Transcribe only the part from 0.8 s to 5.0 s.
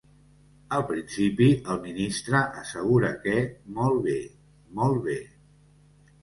principi, el ministre assegura que ‘molt bé, molt